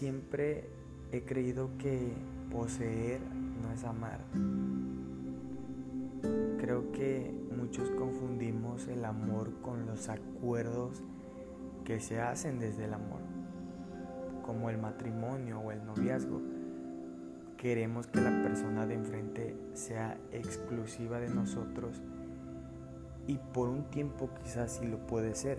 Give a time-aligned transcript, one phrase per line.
[0.00, 0.64] siempre
[1.12, 2.14] he creído que
[2.50, 4.20] poseer no es amar.
[6.58, 11.02] Creo que muchos confundimos el amor con los acuerdos
[11.84, 13.20] que se hacen desde el amor,
[14.42, 16.40] como el matrimonio o el noviazgo.
[17.58, 22.00] Queremos que la persona de enfrente sea exclusiva de nosotros
[23.26, 25.58] y por un tiempo quizás sí lo puede ser.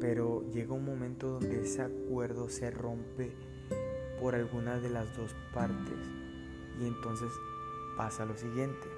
[0.00, 3.32] Pero llega un momento donde ese acuerdo se rompe
[4.20, 5.98] por alguna de las dos partes
[6.80, 7.30] y entonces
[7.96, 8.88] pasa lo siguiente.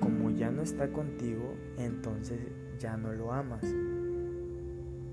[0.00, 2.40] Como ya no está contigo, entonces
[2.78, 3.64] ya no lo amas.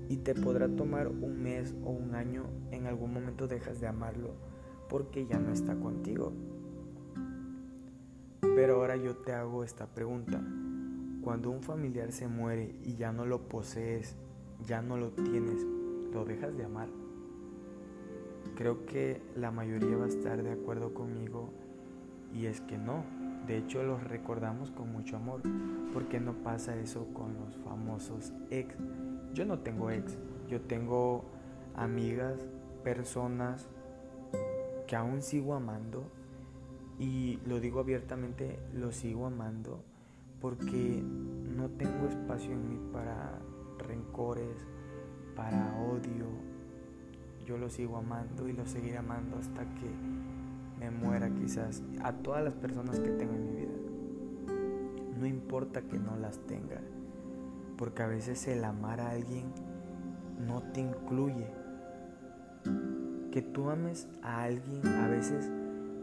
[0.08, 4.34] Y te podrá tomar un mes o un año, en algún momento dejas de amarlo
[4.88, 6.32] porque ya no está contigo.
[8.40, 10.42] Pero ahora yo te hago esta pregunta.
[11.26, 14.14] Cuando un familiar se muere y ya no lo posees,
[14.64, 15.60] ya no lo tienes,
[16.12, 16.88] ¿lo dejas de amar?
[18.54, 21.50] Creo que la mayoría va a estar de acuerdo conmigo
[22.32, 23.02] y es que no.
[23.48, 25.42] De hecho, los recordamos con mucho amor.
[25.92, 28.76] porque no pasa eso con los famosos ex?
[29.34, 30.16] Yo no tengo ex,
[30.48, 31.24] yo tengo
[31.74, 32.46] amigas,
[32.84, 33.66] personas
[34.86, 36.04] que aún sigo amando
[37.00, 39.82] y lo digo abiertamente, lo sigo amando
[40.40, 43.38] porque no tengo espacio en mí para
[43.78, 44.66] rencores,
[45.34, 46.26] para odio.
[47.46, 49.90] Yo lo sigo amando y lo seguiré amando hasta que
[50.78, 51.82] me muera quizás.
[52.02, 53.74] A todas las personas que tengo en mi vida.
[55.18, 56.80] No importa que no las tenga.
[57.78, 59.44] Porque a veces el amar a alguien
[60.46, 61.46] no te incluye.
[63.30, 65.50] Que tú ames a alguien a veces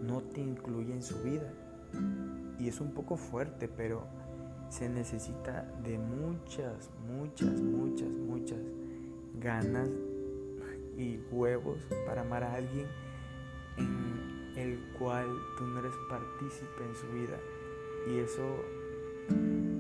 [0.02, 1.52] no te incluye en su vida.
[2.60, 4.08] Y es un poco fuerte, pero
[4.74, 8.58] se necesita de muchas, muchas, muchas, muchas
[9.40, 9.88] ganas
[10.98, 11.78] y huevos
[12.08, 12.88] para amar a alguien
[13.78, 15.28] en el cual
[15.60, 17.38] tú no eres partícipe en su vida.
[18.10, 18.64] Y eso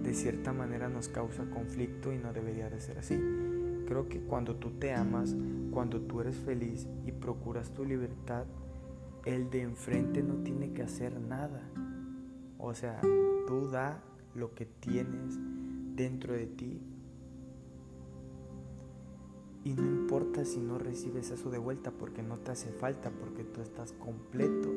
[0.04, 3.20] de cierta manera nos causa conflicto y no debería de ser así.
[3.88, 5.36] Creo que cuando tú te amas,
[5.72, 8.46] cuando tú eres feliz y procuras tu libertad,
[9.26, 11.64] el de enfrente no tiene que hacer nada.
[12.60, 13.02] O sea,
[13.48, 14.00] tú da
[14.36, 15.38] lo que tienes
[15.96, 16.82] dentro de ti.
[19.64, 23.44] Y no importa si no recibes eso de vuelta porque no te hace falta, porque
[23.44, 24.70] tú estás completo.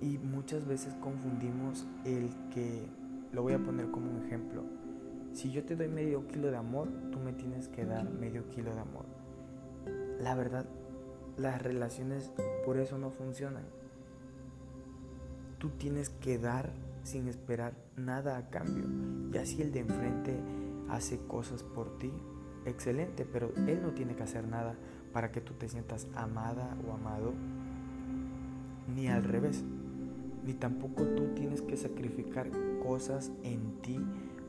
[0.00, 2.86] Y muchas veces confundimos el que,
[3.32, 4.62] lo voy a poner como un ejemplo,
[5.32, 8.74] si yo te doy medio kilo de amor, tú me tienes que dar medio kilo
[8.74, 9.06] de amor.
[10.20, 10.66] La verdad,
[11.36, 12.32] las relaciones
[12.64, 13.64] por eso no funcionan.
[15.58, 16.70] Tú tienes que dar
[17.02, 18.84] sin esperar nada a cambio.
[19.32, 20.36] Y así el de enfrente
[20.88, 22.12] hace cosas por ti,
[22.64, 24.74] excelente, pero él no tiene que hacer nada
[25.12, 27.32] para que tú te sientas amada o amado,
[28.94, 29.64] ni al revés.
[30.44, 32.48] Ni tampoco tú tienes que sacrificar
[32.82, 33.98] cosas en ti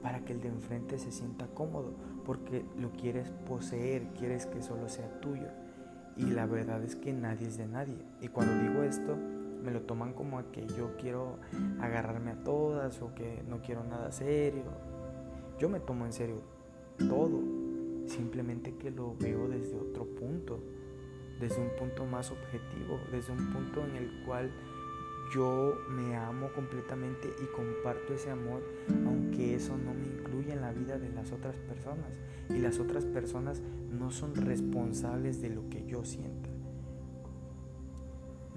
[0.02, 1.94] para que el de enfrente se sienta cómodo,
[2.26, 5.48] porque lo quieres poseer, quieres que solo sea tuyo
[6.20, 7.96] y la verdad es que nadie es de nadie.
[8.22, 9.18] Y cuando digo esto,
[9.64, 11.38] me lo toman como a que yo quiero
[11.80, 14.64] agarrarme a todas o que no quiero nada serio.
[15.60, 16.42] Yo me tomo en serio
[16.98, 17.40] todo,
[18.08, 20.60] simplemente que lo veo desde otro punto,
[21.40, 24.52] desde un punto más objetivo, desde un punto en el cual
[25.34, 28.64] yo me amo completamente y comparto ese amor,
[29.06, 32.18] aunque eso no me incluye en la vida de las otras personas.
[32.50, 33.62] Y las otras personas
[33.92, 36.50] no son responsables de lo que yo sienta.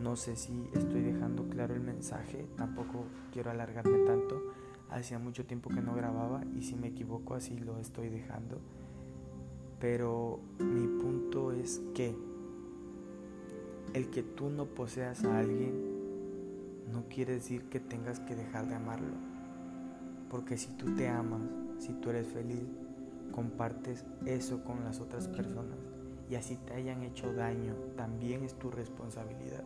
[0.03, 4.43] No sé si estoy dejando claro el mensaje, tampoco quiero alargarme tanto.
[4.91, 8.59] Hacía mucho tiempo que no grababa y si me equivoco así lo estoy dejando.
[9.79, 12.17] Pero mi punto es que
[13.95, 15.73] el que tú no poseas a alguien
[16.93, 19.15] no quiere decir que tengas que dejar de amarlo.
[20.29, 21.43] Porque si tú te amas,
[21.79, 22.67] si tú eres feliz,
[23.31, 25.79] compartes eso con las otras personas
[26.29, 29.63] y así te hayan hecho daño, también es tu responsabilidad.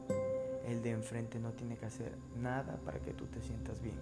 [0.67, 3.97] El de enfrente no tiene que hacer nada para que tú te sientas bien.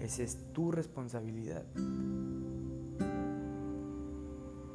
[0.00, 1.64] Esa es tu responsabilidad.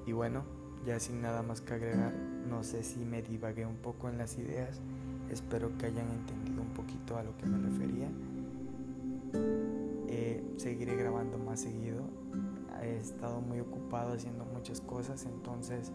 [0.05, 0.43] Y bueno,
[0.85, 2.13] ya sin nada más que agregar,
[2.49, 4.81] no sé si me divagué un poco en las ideas
[5.31, 8.09] Espero que hayan entendido un poquito a lo que me refería.
[10.09, 12.03] Eh, seguiré grabando más seguido.
[12.83, 15.93] He estado muy ocupado haciendo muchas cosas, entonces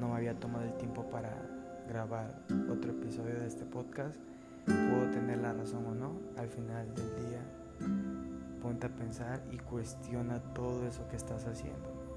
[0.00, 1.30] no me había tomado el tiempo para
[1.88, 4.16] grabar otro episodio de este podcast.
[5.12, 6.20] Tener la razón o no.
[6.36, 7.40] Al final del día,
[8.60, 12.13] ponte a pensar y cuestiona todo eso que estás haciendo.